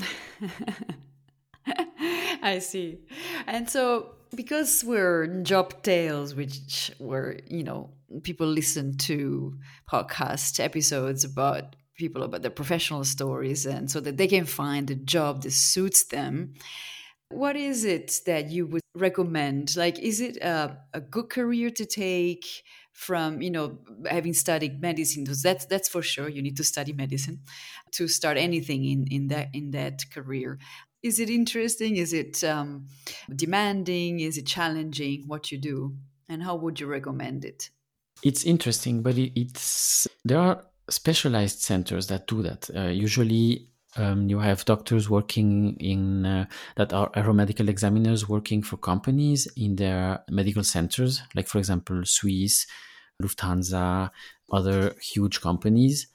I 2.42 2.58
see. 2.58 2.98
And 3.46 3.68
so 3.68 4.14
because 4.34 4.84
we're 4.84 5.26
job 5.42 5.82
tales 5.82 6.34
which 6.34 6.90
were 6.98 7.38
you 7.48 7.62
know 7.62 7.90
people 8.22 8.46
listen 8.46 8.96
to 8.96 9.56
podcast 9.90 10.58
episodes 10.58 11.24
about 11.24 11.76
people 11.96 12.22
about 12.22 12.42
their 12.42 12.50
professional 12.50 13.04
stories 13.04 13.66
and 13.66 13.90
so 13.90 14.00
that 14.00 14.16
they 14.16 14.26
can 14.26 14.44
find 14.44 14.90
a 14.90 14.94
job 14.94 15.42
that 15.42 15.52
suits 15.52 16.04
them 16.06 16.54
what 17.30 17.56
is 17.56 17.84
it 17.84 18.20
that 18.26 18.50
you 18.50 18.66
would 18.66 18.82
recommend 18.94 19.76
like 19.76 19.98
is 19.98 20.20
it 20.20 20.36
a, 20.38 20.78
a 20.92 21.00
good 21.00 21.28
career 21.28 21.70
to 21.70 21.84
take 21.84 22.44
from 22.92 23.42
you 23.42 23.50
know 23.50 23.78
having 24.08 24.32
studied 24.32 24.80
medicine 24.80 25.24
because 25.24 25.42
that's 25.42 25.66
that's 25.66 25.88
for 25.88 26.02
sure 26.02 26.28
you 26.28 26.42
need 26.42 26.56
to 26.56 26.62
study 26.62 26.92
medicine 26.92 27.40
to 27.90 28.06
start 28.06 28.36
anything 28.36 28.84
in 28.84 29.06
in 29.10 29.28
that 29.28 29.48
in 29.52 29.72
that 29.72 30.02
career 30.12 30.58
is 31.04 31.20
it 31.20 31.28
interesting? 31.28 31.96
Is 31.98 32.14
it 32.14 32.42
um, 32.42 32.88
demanding? 33.36 34.20
Is 34.20 34.38
it 34.38 34.46
challenging 34.46 35.24
what 35.26 35.52
you 35.52 35.58
do? 35.58 35.94
And 36.30 36.42
how 36.42 36.56
would 36.56 36.80
you 36.80 36.86
recommend 36.86 37.44
it? 37.44 37.68
It's 38.22 38.42
interesting, 38.44 39.02
but 39.02 39.18
it, 39.18 39.38
it's 39.38 40.08
there 40.24 40.38
are 40.38 40.64
specialized 40.88 41.60
centers 41.60 42.06
that 42.08 42.26
do 42.26 42.42
that. 42.42 42.70
Uh, 42.74 42.88
usually, 42.88 43.68
um, 43.96 44.28
you 44.28 44.40
have 44.40 44.64
doctors 44.64 45.08
working 45.08 45.76
in 45.76 46.26
uh, 46.26 46.46
that 46.76 46.92
are 46.92 47.10
aeromedical 47.12 47.68
examiners 47.68 48.28
working 48.28 48.62
for 48.62 48.76
companies 48.76 49.46
in 49.56 49.76
their 49.76 50.24
medical 50.28 50.64
centers, 50.64 51.22
like 51.34 51.46
for 51.46 51.58
example, 51.58 52.02
Swiss, 52.04 52.66
Lufthansa, 53.22 54.10
other 54.50 54.94
huge 55.00 55.40
companies 55.40 56.08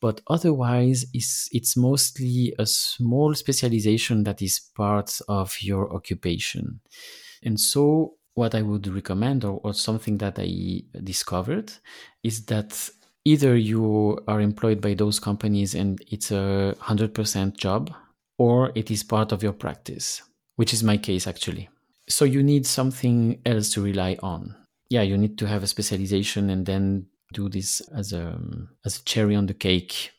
but 0.00 0.20
otherwise 0.28 1.06
it's, 1.14 1.48
it's 1.52 1.76
mostly 1.76 2.54
a 2.58 2.66
small 2.66 3.34
specialization 3.34 4.24
that 4.24 4.42
is 4.42 4.58
part 4.58 5.18
of 5.28 5.60
your 5.62 5.94
occupation 5.94 6.80
and 7.42 7.58
so 7.58 8.14
what 8.34 8.54
i 8.54 8.62
would 8.62 8.86
recommend 8.88 9.44
or, 9.44 9.60
or 9.62 9.72
something 9.72 10.18
that 10.18 10.38
i 10.38 10.82
discovered 11.02 11.72
is 12.22 12.44
that 12.46 12.90
either 13.32 13.56
you 13.56 14.18
are 14.28 14.40
employed 14.40 14.80
by 14.80 14.94
those 14.94 15.18
companies 15.18 15.74
and 15.74 16.00
it's 16.14 16.30
a 16.30 16.74
100% 16.80 17.56
job 17.56 17.92
or 18.38 18.70
it 18.74 18.90
is 18.90 19.02
part 19.02 19.32
of 19.32 19.42
your 19.42 19.52
practice 19.52 20.22
which 20.56 20.72
is 20.72 20.82
my 20.82 20.96
case 20.96 21.26
actually 21.26 21.68
so 22.08 22.24
you 22.24 22.42
need 22.42 22.64
something 22.66 23.40
else 23.44 23.72
to 23.72 23.82
rely 23.82 24.16
on 24.22 24.54
yeah 24.90 25.02
you 25.02 25.18
need 25.18 25.36
to 25.36 25.46
have 25.46 25.62
a 25.62 25.66
specialization 25.66 26.50
and 26.50 26.66
then 26.66 27.06
do 27.32 27.48
this 27.48 27.80
as 27.94 28.12
a 28.12 28.38
as 28.84 28.98
a 28.98 29.04
cherry 29.04 29.34
on 29.34 29.46
the 29.46 29.54
cake, 29.54 30.12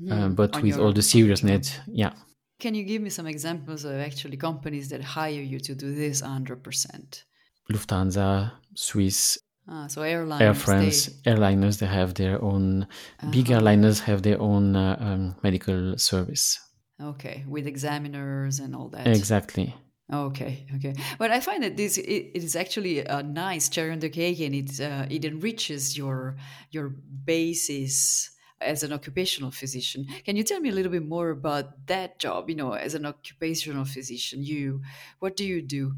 mm, 0.00 0.12
uh, 0.12 0.28
but 0.28 0.60
with 0.62 0.78
all 0.78 0.92
the 0.92 1.02
seriousness. 1.02 1.78
Yeah. 1.86 2.12
Can 2.58 2.74
you 2.74 2.84
give 2.84 3.02
me 3.02 3.10
some 3.10 3.26
examples 3.26 3.84
of 3.84 3.94
actually 4.08 4.36
companies 4.36 4.88
that 4.90 5.02
hire 5.02 5.42
you 5.52 5.58
to 5.58 5.74
do 5.74 5.92
this 5.92 6.22
100%? 6.22 7.24
Lufthansa, 7.72 8.52
Swiss, 8.74 9.38
Ah, 9.74 9.86
so 9.86 10.02
airlines, 10.02 10.42
Air 10.42 10.52
France, 10.52 11.06
they... 11.06 11.30
airliners, 11.30 11.78
they 11.78 11.86
have 11.86 12.12
their 12.12 12.36
own. 12.42 12.82
Uh-huh. 12.82 13.30
Big 13.30 13.46
airliners 13.46 14.00
have 14.00 14.20
their 14.22 14.38
own 14.38 14.76
uh, 14.76 14.96
um, 15.00 15.34
medical 15.42 15.96
service. 15.96 16.60
Okay, 17.00 17.44
with 17.48 17.66
examiners 17.66 18.60
and 18.60 18.76
all 18.76 18.90
that. 18.90 19.06
Exactly. 19.06 19.74
Okay, 20.12 20.66
okay. 20.76 20.94
But 21.18 21.30
I 21.30 21.40
find 21.40 21.62
that 21.62 21.78
this 21.78 21.96
it, 21.96 22.32
it 22.34 22.44
is 22.44 22.54
actually 22.54 23.00
a 23.00 23.22
nice 23.22 23.70
cherry 23.70 23.92
on 23.92 24.00
the 24.00 24.10
cake, 24.10 24.40
and 24.40 24.54
it 24.54 24.78
uh, 24.78 25.06
it 25.08 25.24
enriches 25.24 25.96
your 25.96 26.36
your 26.70 26.90
basis 27.24 28.30
as 28.60 28.82
an 28.82 28.92
occupational 28.92 29.50
physician. 29.50 30.06
Can 30.26 30.36
you 30.36 30.44
tell 30.44 30.60
me 30.60 30.68
a 30.68 30.72
little 30.72 30.92
bit 30.92 31.08
more 31.08 31.30
about 31.30 31.86
that 31.86 32.18
job? 32.18 32.50
You 32.50 32.56
know, 32.56 32.72
as 32.74 32.94
an 32.94 33.06
occupational 33.06 33.86
physician, 33.86 34.44
you 34.44 34.82
what 35.18 35.34
do 35.34 35.46
you 35.46 35.62
do? 35.62 35.94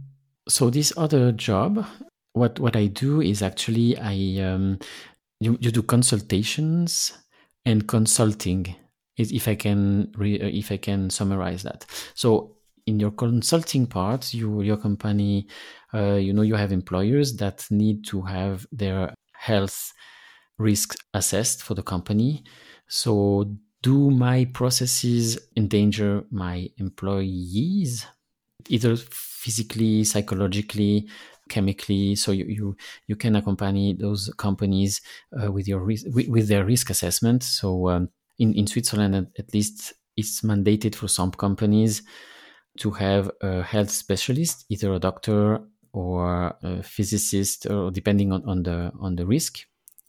So 0.49 0.71
this 0.71 0.93
other 0.97 1.33
job, 1.33 1.85
what 2.35 2.61
what 2.61 2.77
I 2.77 2.87
do 2.87 3.21
is 3.21 3.43
actually 3.43 3.97
I 3.97 4.45
um, 4.45 4.79
you 5.41 5.57
you 5.61 5.71
do 5.71 5.83
consultations 5.83 7.17
and 7.65 7.89
consulting. 7.89 8.77
Is 9.17 9.31
if 9.31 9.47
I 9.47 9.55
can 9.55 10.13
re, 10.17 10.35
if 10.35 10.73
I 10.73 10.77
can 10.77 11.09
summarize 11.09 11.63
that, 11.63 11.87
so 12.15 12.57
in 12.87 13.01
your 13.01 13.13
consulting 13.13 13.87
part, 13.87 14.35
you 14.35 14.63
your 14.63 14.77
company, 14.77 15.47
uh, 15.95 16.15
you 16.15 16.33
know, 16.33 16.43
you 16.43 16.57
have 16.57 16.73
employers 16.73 17.37
that 17.37 17.67
need 17.71 18.05
to 18.07 18.23
have 18.23 18.67
their 18.73 19.15
health 19.33 19.93
risks 20.59 20.97
assessed 21.15 21.63
for 21.63 21.75
the 21.75 21.83
company. 21.83 22.45
So, 22.89 23.57
do 23.83 24.11
my 24.11 24.47
processes 24.47 25.39
endanger 25.57 26.25
my 26.31 26.69
employees, 26.79 28.07
either 28.69 28.97
physically, 28.97 30.05
psychologically, 30.05 31.09
chemically? 31.49 32.15
So 32.15 32.33
you 32.33 32.47
you, 32.47 32.77
you 33.07 33.17
can 33.17 33.37
accompany 33.37 33.95
those 33.95 34.33
companies 34.37 35.01
uh, 35.41 35.51
with 35.51 35.69
your 35.69 35.85
with, 35.85 36.05
with, 36.07 36.49
their 36.49 36.65
risk 36.65 36.91
assessment. 36.91 37.43
So 37.43 37.89
um, 37.89 38.09
in 38.39 38.55
in 38.55 38.67
Switzerland, 38.67 39.29
at 39.39 39.55
least, 39.55 39.95
it's 40.17 40.43
mandated 40.43 40.95
for 40.95 41.09
some 41.09 41.31
companies 41.33 42.03
to 42.79 42.91
have 42.91 43.31
a 43.41 43.63
health 43.63 43.91
specialist, 43.91 44.65
either 44.69 44.93
a 44.93 44.99
doctor 44.99 45.61
or 45.93 46.57
a 46.63 46.83
physicist, 46.83 47.67
or 47.67 47.91
depending 47.91 48.33
on, 48.33 48.45
on 48.47 48.63
the 48.63 48.93
on 49.01 49.17
the 49.17 49.27
risk 49.27 49.59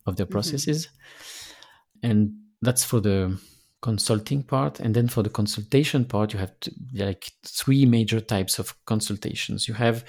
of 0.06 0.16
the 0.16 0.24
mm-hmm. 0.24 0.32
processes. 0.32 0.88
Mm-hmm. 0.88 2.12
And 2.12 2.34
that's 2.62 2.84
for 2.84 3.00
the 3.00 3.40
consulting 3.86 4.42
part. 4.42 4.80
And 4.80 4.96
then 4.96 5.08
for 5.08 5.22
the 5.22 5.30
consultation 5.30 6.06
part, 6.06 6.34
you 6.34 6.40
have 6.40 6.60
to, 6.62 6.72
like 6.96 7.32
three 7.46 7.86
major 7.86 8.20
types 8.20 8.58
of 8.58 8.74
consultations. 8.86 9.68
You 9.68 9.76
have 9.76 10.04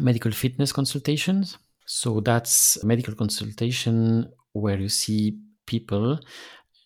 medical 0.00 0.32
fitness 0.32 0.72
consultations. 0.72 1.58
So 1.86 2.20
that's 2.20 2.82
medical 2.84 3.14
consultation 3.14 4.30
where 4.52 4.78
you 4.78 4.88
see 4.88 5.38
people. 5.66 6.20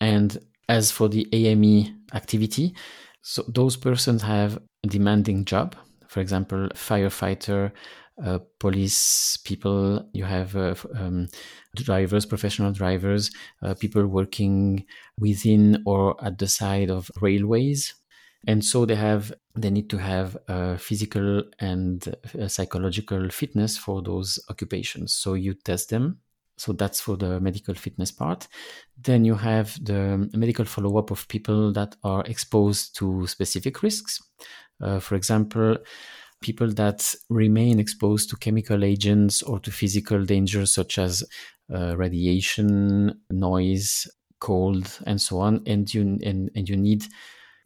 And 0.01 0.37
as 0.67 0.91
for 0.91 1.07
the 1.07 1.27
AME 1.31 2.05
activity, 2.13 2.75
so 3.21 3.43
those 3.47 3.75
persons 3.75 4.21
have 4.21 4.59
a 4.83 4.87
demanding 4.87 5.45
job. 5.45 5.75
For 6.07 6.19
example, 6.19 6.69
firefighter, 6.75 7.71
uh, 8.23 8.39
police 8.59 9.37
people, 9.37 10.07
you 10.13 10.23
have 10.23 10.55
uh, 10.55 10.75
um, 10.95 11.27
drivers, 11.75 12.25
professional 12.25 12.71
drivers, 12.71 13.31
uh, 13.61 13.73
people 13.73 14.07
working 14.07 14.85
within 15.19 15.83
or 15.85 16.15
at 16.23 16.37
the 16.37 16.47
side 16.47 16.89
of 16.89 17.11
railways. 17.21 17.93
And 18.47 18.63
so 18.63 18.85
they 18.85 18.95
have 18.95 19.33
they 19.55 19.69
need 19.69 19.89
to 19.89 19.97
have 19.97 20.37
a 20.47 20.77
physical 20.77 21.43
and 21.59 22.15
psychological 22.47 23.29
fitness 23.29 23.77
for 23.77 24.01
those 24.01 24.39
occupations. 24.49 25.13
So 25.13 25.33
you 25.33 25.53
test 25.53 25.89
them. 25.89 26.19
So 26.57 26.71
that's 26.71 27.01
for 27.01 27.17
the 27.17 27.39
medical 27.41 27.73
fitness 27.73 28.11
part. 28.11 28.47
Then 29.01 29.25
you 29.25 29.35
have 29.35 29.77
the 29.83 30.29
medical 30.33 30.63
follow-up 30.65 31.11
of 31.11 31.27
people 31.27 31.73
that 31.73 31.95
are 32.03 32.23
exposed 32.25 32.95
to 32.97 33.27
specific 33.27 33.83
risks. 33.83 34.21
Uh, 34.81 34.99
for 34.99 35.15
example 35.15 35.77
people 36.41 36.71
that 36.73 37.15
remain 37.29 37.79
exposed 37.79 38.29
to 38.29 38.35
chemical 38.35 38.83
agents 38.83 39.41
or 39.41 39.59
to 39.59 39.71
physical 39.71 40.23
dangers 40.23 40.73
such 40.73 40.99
as 40.99 41.23
uh, 41.73 41.95
radiation 41.97 43.19
noise 43.31 44.07
cold 44.39 44.99
and 45.07 45.19
so 45.19 45.39
on. 45.39 45.63
And 45.65 45.91
you 45.91 46.01
and, 46.01 46.51
and 46.55 46.69
you 46.69 46.77
need 46.77 47.05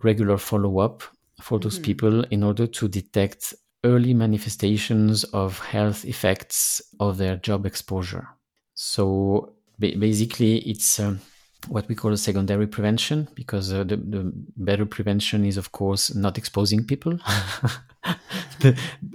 regular 0.03 0.37
follow-up 0.37 1.03
for 1.41 1.59
those 1.59 1.75
mm-hmm. 1.75 1.83
people 1.83 2.23
in 2.25 2.43
order 2.43 2.67
to 2.67 2.87
detect 2.87 3.53
early 3.83 4.13
manifestations 4.13 5.23
of 5.25 5.59
health 5.59 6.05
effects 6.05 6.81
of 6.99 7.17
their 7.17 7.37
job 7.37 7.65
exposure. 7.65 8.27
So 8.73 9.53
ba- 9.77 9.97
basically 9.97 10.57
it's 10.59 10.99
um, 10.99 11.19
what 11.67 11.87
we 11.87 11.95
call 11.95 12.11
a 12.11 12.17
secondary 12.17 12.67
prevention 12.67 13.27
because 13.35 13.71
uh, 13.73 13.83
the, 13.83 13.97
the 13.97 14.31
better 14.57 14.85
prevention 14.85 15.45
is 15.45 15.57
of 15.57 15.71
course 15.71 16.13
not 16.15 16.37
exposing 16.37 16.85
people. 16.85 17.17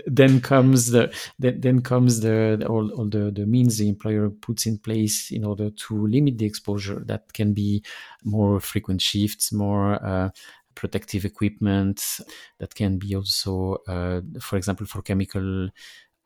Then 0.06 0.40
comes 0.40 0.90
the 0.90 1.14
then, 1.38 1.60
then 1.60 1.82
comes 1.82 2.20
the, 2.20 2.56
the 2.58 2.66
all, 2.66 2.90
all 2.92 3.08
the, 3.08 3.30
the 3.30 3.44
means 3.44 3.78
the 3.78 3.88
employer 3.88 4.30
puts 4.30 4.64
in 4.64 4.78
place 4.78 5.30
in 5.30 5.44
order 5.44 5.70
to 5.70 6.06
limit 6.06 6.38
the 6.38 6.46
exposure. 6.46 7.02
That 7.04 7.32
can 7.32 7.52
be 7.52 7.84
more 8.24 8.60
frequent 8.60 9.02
shifts 9.02 9.52
more 9.52 10.02
uh, 10.04 10.30
protective 10.74 11.24
equipment 11.24 12.02
that 12.58 12.74
can 12.74 12.98
be 12.98 13.14
also 13.14 13.78
uh, 13.88 14.20
for 14.40 14.56
example 14.56 14.86
for 14.86 15.02
chemical 15.02 15.68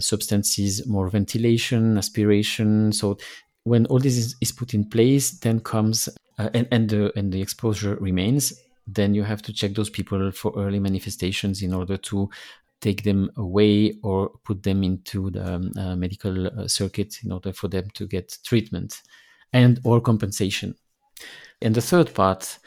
substances 0.01 0.87
more 0.87 1.09
ventilation 1.09 1.99
aspiration. 1.99 2.93
So 2.93 3.19
when 3.65 3.87
all 3.87 3.99
this 3.99 4.17
is, 4.17 4.37
is 4.41 4.53
put 4.53 4.75
in 4.75 4.89
place 4.89 5.31
then 5.31 5.61
comes 5.61 6.09
uh, 6.39 6.51
and, 6.55 6.69
and 6.71 6.89
the 6.89 7.13
and 7.17 7.33
the 7.33 7.43
exposure 7.43 7.97
remains 7.97 8.53
then 8.87 9.15
you 9.15 9.23
have 9.23 9.43
to 9.43 9.53
check 9.53 9.75
those 9.75 9.91
people 9.91 10.33
for 10.33 10.53
early 10.57 10.79
manifestations 10.79 11.63
in 11.63 11.75
order 11.75 11.97
to 11.97 12.31
take 12.81 13.03
them 13.03 13.31
away 13.37 13.99
or 14.03 14.31
put 14.45 14.63
them 14.63 14.83
into 14.83 15.31
the 15.31 15.55
um, 15.55 15.73
uh, 15.77 15.97
medical 15.97 16.47
uh, 16.47 16.69
circuit 16.69 17.19
in 17.25 17.33
order 17.33 17.53
for 17.53 17.69
them 17.69 17.89
to 17.95 18.07
get 18.07 18.39
treatment 18.45 19.03
and 19.53 19.81
or 19.85 20.01
compensation. 20.01 20.75
And 21.61 21.75
the 21.75 21.83
third 21.83 22.15
part 22.15 22.59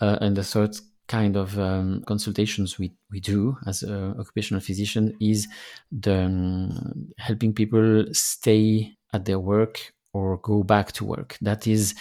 uh, 0.00 0.18
and 0.20 0.36
the 0.36 0.44
third 0.44 0.76
kind 1.12 1.36
of 1.36 1.58
um, 1.58 2.02
consultations 2.06 2.78
we, 2.78 2.90
we 3.10 3.20
do 3.20 3.54
as 3.66 3.82
an 3.82 4.18
occupational 4.18 4.62
physician 4.62 5.14
is 5.20 5.46
the 5.90 6.24
um, 6.24 7.12
helping 7.18 7.52
people 7.52 8.06
stay 8.12 8.94
at 9.12 9.26
their 9.26 9.38
work 9.38 9.92
or 10.14 10.38
go 10.38 10.62
back 10.62 10.90
to 10.92 11.04
work. 11.04 11.36
That 11.42 11.66
is 11.66 11.94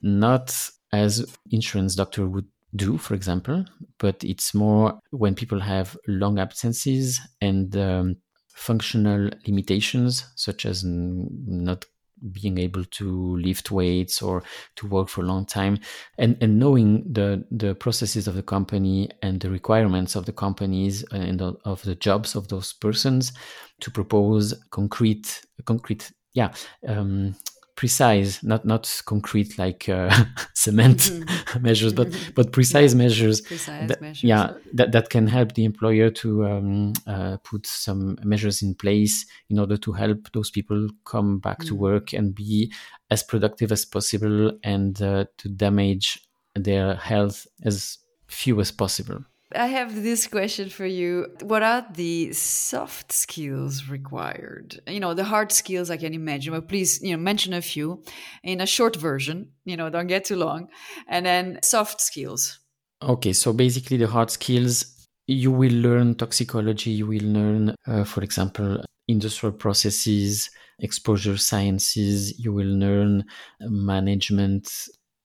not 0.00 0.58
as 0.90 1.36
insurance 1.50 1.94
doctor 1.96 2.26
would 2.26 2.46
do, 2.74 2.96
for 2.96 3.12
example, 3.12 3.66
but 3.98 4.24
it's 4.24 4.54
more 4.54 4.98
when 5.10 5.34
people 5.34 5.60
have 5.60 5.94
long 6.08 6.38
absences 6.38 7.20
and 7.42 7.76
um, 7.76 8.16
functional 8.48 9.28
limitations, 9.46 10.24
such 10.34 10.64
as 10.64 10.82
not 10.82 11.84
being 12.32 12.58
able 12.58 12.84
to 12.84 13.36
lift 13.36 13.70
weights 13.70 14.22
or 14.22 14.42
to 14.76 14.86
work 14.86 15.08
for 15.08 15.22
a 15.22 15.26
long 15.26 15.44
time. 15.44 15.78
And, 16.18 16.36
and 16.40 16.58
knowing 16.58 17.04
the, 17.12 17.44
the 17.50 17.74
processes 17.74 18.26
of 18.26 18.34
the 18.34 18.42
company 18.42 19.10
and 19.22 19.40
the 19.40 19.50
requirements 19.50 20.16
of 20.16 20.26
the 20.26 20.32
companies 20.32 21.04
and 21.12 21.40
of 21.42 21.82
the 21.82 21.94
jobs 21.94 22.34
of 22.34 22.48
those 22.48 22.72
persons 22.72 23.32
to 23.80 23.90
propose 23.90 24.54
concrete 24.70 25.42
concrete 25.64 26.10
yeah 26.32 26.52
um, 26.88 27.34
precise, 27.76 28.42
not 28.42 28.64
not 28.64 29.02
concrete 29.04 29.58
like 29.58 29.88
uh, 29.88 30.24
cement 30.54 30.98
mm-hmm. 30.98 31.62
measures, 31.68 31.92
but 31.92 32.08
mm-hmm. 32.08 32.32
but 32.34 32.52
precise 32.52 32.92
yeah. 32.92 32.98
measures. 32.98 33.40
Precise 33.42 33.88
that, 33.88 34.00
measures. 34.00 34.24
Yeah, 34.24 34.54
that 34.72 34.92
that 34.92 35.10
can 35.10 35.26
help 35.26 35.52
the 35.52 35.64
employer 35.64 36.10
to 36.10 36.46
um, 36.46 36.92
uh, 37.06 37.36
put 37.44 37.66
some 37.66 38.18
measures 38.24 38.62
in 38.62 38.74
place 38.74 39.26
in 39.48 39.58
order 39.58 39.76
to 39.76 39.92
help 39.92 40.32
those 40.32 40.50
people 40.50 40.88
come 41.04 41.38
back 41.38 41.58
mm-hmm. 41.58 41.68
to 41.68 41.74
work 41.74 42.12
and 42.12 42.34
be 42.34 42.72
as 43.10 43.22
productive 43.22 43.70
as 43.70 43.84
possible 43.84 44.52
and 44.64 45.00
uh, 45.02 45.26
to 45.38 45.48
damage 45.48 46.18
their 46.54 46.94
health 46.96 47.46
as 47.62 47.98
few 48.26 48.60
as 48.60 48.72
possible. 48.72 49.24
I 49.54 49.66
have 49.66 50.02
this 50.02 50.26
question 50.26 50.68
for 50.70 50.86
you. 50.86 51.28
What 51.42 51.62
are 51.62 51.86
the 51.94 52.32
soft 52.32 53.12
skills 53.12 53.88
required? 53.88 54.80
You 54.88 54.98
know, 54.98 55.14
the 55.14 55.24
hard 55.24 55.52
skills 55.52 55.88
I 55.88 55.96
can 55.96 56.14
imagine, 56.14 56.52
but 56.52 56.68
please, 56.68 57.00
you 57.00 57.16
know, 57.16 57.22
mention 57.22 57.52
a 57.54 57.62
few 57.62 58.02
in 58.42 58.60
a 58.60 58.66
short 58.66 58.96
version, 58.96 59.52
you 59.64 59.76
know, 59.76 59.88
don't 59.88 60.08
get 60.08 60.24
too 60.24 60.36
long. 60.36 60.68
And 61.06 61.24
then 61.24 61.60
soft 61.62 62.00
skills. 62.00 62.58
Okay, 63.02 63.32
so 63.32 63.52
basically 63.52 63.98
the 63.98 64.08
hard 64.08 64.30
skills, 64.30 65.06
you 65.28 65.52
will 65.52 65.72
learn 65.72 66.16
toxicology, 66.16 66.90
you 66.90 67.06
will 67.06 67.24
learn, 67.24 67.74
uh, 67.86 68.04
for 68.04 68.22
example, 68.22 68.82
industrial 69.06 69.52
processes, 69.52 70.50
exposure 70.80 71.36
sciences, 71.36 72.36
you 72.38 72.52
will 72.52 72.66
learn 72.66 73.24
management 73.60 74.68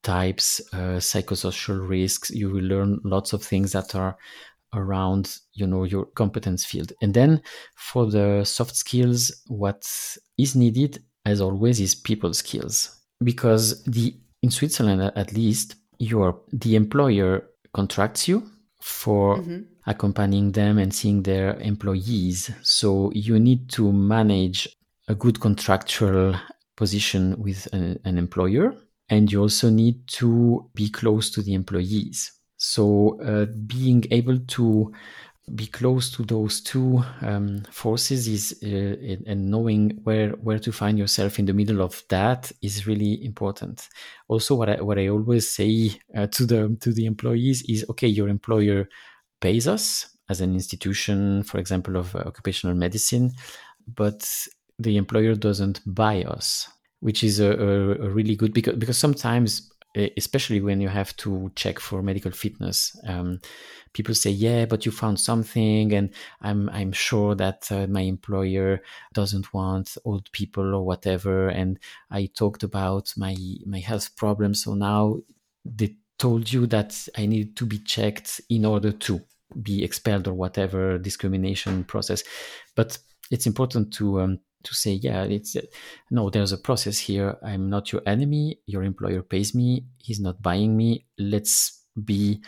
types, 0.03 0.61
uh, 0.73 0.97
psychosocial 0.99 1.87
risks. 1.87 2.29
You 2.31 2.49
will 2.49 2.63
learn 2.63 2.99
lots 3.03 3.33
of 3.33 3.43
things 3.43 3.71
that 3.73 3.95
are 3.95 4.17
around 4.73 5.37
you 5.53 5.67
know 5.67 5.83
your 5.83 6.05
competence 6.15 6.63
field 6.63 6.93
and 7.01 7.13
then 7.13 7.41
for 7.75 8.09
the 8.09 8.43
soft 8.45 8.75
skills 8.75 9.43
what 9.47 9.85
is 10.37 10.55
needed 10.55 11.03
as 11.25 11.41
always 11.41 11.79
is 11.79 11.93
people 11.93 12.33
skills 12.33 13.01
because 13.23 13.83
the 13.83 14.15
in 14.41 14.49
switzerland 14.49 15.01
at 15.15 15.33
least 15.33 15.75
your 15.99 16.39
the 16.53 16.75
employer 16.75 17.47
contracts 17.73 18.27
you 18.27 18.43
for 18.81 19.37
mm-hmm. 19.37 19.61
accompanying 19.87 20.51
them 20.53 20.77
and 20.77 20.93
seeing 20.93 21.21
their 21.23 21.59
employees 21.59 22.49
so 22.61 23.11
you 23.13 23.39
need 23.39 23.69
to 23.69 23.91
manage 23.91 24.67
a 25.07 25.15
good 25.15 25.39
contractual 25.39 26.33
position 26.77 27.35
with 27.37 27.67
an, 27.73 27.99
an 28.05 28.17
employer 28.17 28.73
and 29.11 29.29
you 29.29 29.41
also 29.41 29.69
need 29.69 30.07
to 30.07 30.67
be 30.73 30.89
close 30.89 31.29
to 31.31 31.41
the 31.43 31.53
employees. 31.53 32.31
So 32.57 33.21
uh, 33.21 33.45
being 33.67 34.05
able 34.09 34.39
to 34.39 34.91
be 35.53 35.67
close 35.67 36.09
to 36.11 36.23
those 36.23 36.61
two 36.61 37.03
um, 37.21 37.63
forces 37.69 38.27
is 38.27 38.57
uh, 38.63 39.29
and 39.29 39.51
knowing 39.51 39.99
where 40.03 40.29
where 40.29 40.59
to 40.59 40.71
find 40.71 40.97
yourself 40.97 41.39
in 41.39 41.45
the 41.45 41.53
middle 41.53 41.81
of 41.81 42.01
that 42.09 42.51
is 42.61 42.87
really 42.87 43.23
important. 43.25 43.89
Also, 44.29 44.55
what 44.55 44.69
I 44.69 44.81
what 44.81 44.97
I 44.97 45.09
always 45.09 45.49
say 45.49 45.91
uh, 46.15 46.27
to 46.27 46.45
the 46.45 46.77
to 46.79 46.93
the 46.93 47.05
employees 47.05 47.63
is 47.67 47.85
okay, 47.89 48.07
your 48.07 48.29
employer 48.29 48.87
pays 49.41 49.67
us 49.67 50.07
as 50.29 50.39
an 50.39 50.53
institution, 50.53 51.43
for 51.43 51.57
example, 51.57 51.97
of 51.97 52.15
uh, 52.15 52.19
occupational 52.19 52.75
medicine, 52.75 53.31
but 53.93 54.47
the 54.79 54.95
employer 54.95 55.35
doesn't 55.35 55.81
buy 55.85 56.23
us 56.23 56.69
which 57.01 57.23
is 57.23 57.39
a, 57.39 57.51
a, 57.51 57.91
a 58.05 58.09
really 58.09 58.35
good 58.35 58.53
because 58.53 58.75
because 58.75 58.97
sometimes 58.97 59.71
especially 60.15 60.61
when 60.61 60.79
you 60.79 60.87
have 60.87 61.13
to 61.17 61.51
check 61.55 61.77
for 61.77 62.01
medical 62.01 62.31
fitness 62.31 62.97
um, 63.07 63.39
people 63.91 64.15
say 64.15 64.29
yeah 64.29 64.65
but 64.65 64.85
you 64.85 64.91
found 64.91 65.19
something 65.19 65.93
and 65.93 66.13
i'm 66.41 66.69
i'm 66.69 66.93
sure 66.93 67.35
that 67.35 67.69
uh, 67.71 67.85
my 67.87 67.99
employer 68.01 68.81
doesn't 69.13 69.53
want 69.53 69.97
old 70.05 70.31
people 70.31 70.73
or 70.73 70.85
whatever. 70.85 71.49
And 71.49 71.77
i 72.09 72.29
talked 72.33 72.63
about 72.63 73.13
my 73.17 73.35
my 73.65 73.79
health 73.79 74.15
problems 74.15 74.63
so 74.63 74.75
now 74.75 75.17
they 75.65 75.97
told 76.17 76.53
you 76.53 76.67
that 76.67 77.07
i 77.17 77.25
need 77.25 77.57
to 77.57 77.65
be 77.65 77.79
checked 77.79 78.39
in 78.49 78.63
order 78.63 78.93
to 78.93 79.19
be 79.61 79.83
expelled 79.83 80.27
or 80.27 80.33
whatever 80.33 80.97
discrimination 80.97 81.83
process. 81.83 82.23
But 82.75 82.97
it's 83.29 83.47
important 83.47 83.93
to 83.93 84.21
um, 84.21 84.39
to 84.63 84.73
say, 84.73 84.93
yeah, 84.93 85.23
it's 85.23 85.55
no, 86.09 86.29
there's 86.29 86.51
a 86.51 86.57
process 86.57 86.97
here. 86.99 87.37
I'm 87.43 87.69
not 87.69 87.91
your 87.91 88.01
enemy. 88.05 88.59
Your 88.65 88.83
employer 88.83 89.21
pays 89.21 89.53
me. 89.55 89.85
He's 89.97 90.19
not 90.19 90.41
buying 90.41 90.75
me. 90.75 91.05
Let's 91.17 91.85
be 92.03 92.43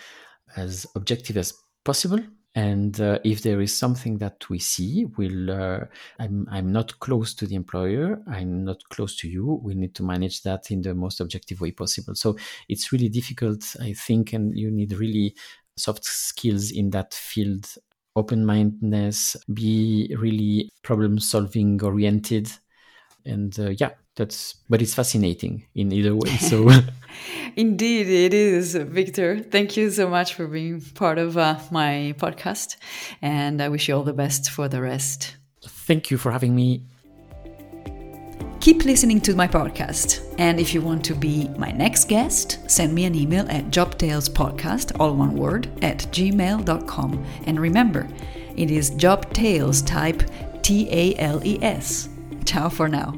as 0.56 0.86
objective 0.96 1.38
as 1.38 1.54
possible. 1.84 2.20
And 2.56 3.02
uh, 3.02 3.18
if 3.24 3.42
there 3.42 3.62
is 3.62 3.76
something 3.76 4.20
that 4.20 4.48
we 4.48 4.60
see, 4.60 5.06
we'll. 5.18 5.50
Uh, 5.50 5.80
I'm 6.20 6.48
I'm 6.52 6.72
not 6.72 7.00
close 7.00 7.34
to 7.36 7.48
the 7.48 7.56
employer. 7.56 8.22
I'm 8.28 8.64
not 8.64 8.78
close 8.90 9.18
to 9.18 9.28
you. 9.28 9.60
We 9.64 9.74
need 9.74 9.96
to 9.96 10.04
manage 10.04 10.44
that 10.44 10.70
in 10.70 10.84
the 10.84 10.94
most 10.94 11.20
objective 11.20 11.62
way 11.62 11.72
possible. 11.72 12.14
So 12.14 12.38
it's 12.70 12.92
really 12.92 13.10
difficult, 13.10 13.76
I 13.82 13.94
think, 13.94 14.34
and 14.34 14.56
you 14.56 14.70
need 14.70 14.94
really 14.94 15.36
soft 15.76 16.06
skills 16.06 16.70
in 16.70 16.92
that 16.92 17.16
field 17.16 17.68
open 18.16 18.46
mindedness, 18.46 19.36
be 19.54 20.16
really 20.20 20.72
problem 20.84 21.20
solving 21.20 21.82
oriented. 21.84 22.52
And 23.26 23.58
uh, 23.60 23.70
yeah, 23.70 23.92
that's 24.16 24.56
but 24.70 24.82
it's 24.82 24.94
fascinating 24.94 25.66
in 25.76 25.92
either 25.92 26.16
way 26.16 26.30
so. 26.38 26.70
Indeed 27.56 28.08
it 28.08 28.34
is 28.34 28.76
victor. 28.76 29.40
Thank 29.40 29.78
you 29.78 29.90
so 29.90 30.08
much 30.08 30.34
for 30.34 30.48
being 30.48 30.82
part 30.82 31.18
of 31.18 31.38
uh, 31.38 31.60
my 31.72 32.14
podcast 32.18 32.78
and 33.22 33.62
i 33.62 33.70
wish 33.70 33.88
you 33.88 33.96
all 33.96 34.04
the 34.04 34.14
best 34.14 34.50
for 34.50 34.68
the 34.68 34.82
rest. 34.82 35.38
Thank 35.66 36.12
you 36.12 36.18
for 36.18 36.32
having 36.32 36.56
me 36.56 36.84
Keep 38.64 38.86
listening 38.86 39.20
to 39.20 39.36
my 39.36 39.46
podcast. 39.46 40.24
And 40.38 40.58
if 40.58 40.74
you 40.74 40.80
want 40.80 41.04
to 41.04 41.14
be 41.14 41.50
my 41.58 41.72
next 41.72 42.08
guest, 42.08 42.60
send 42.72 42.96
me 42.96 43.04
an 43.04 43.14
email 43.14 43.46
at 43.50 43.72
jobtalespodcast, 43.72 44.98
all 45.02 45.18
one 45.18 45.36
word, 45.36 45.68
at 45.84 45.98
gmail.com. 45.98 47.26
And 47.46 47.60
remember, 47.60 48.08
it 48.56 48.72
is 48.72 48.92
Job 48.92 49.34
Tales 49.34 49.82
type 49.82 50.24
T 50.62 50.88
A 50.90 51.14
L 51.20 51.46
E 51.46 51.62
S. 51.62 52.08
Ciao 52.46 52.70
for 52.70 52.88
now. 52.88 53.14